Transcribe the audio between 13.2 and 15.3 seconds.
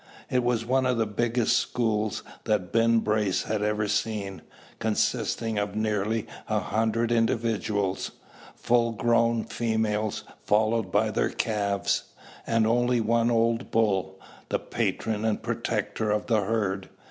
old bull, the patron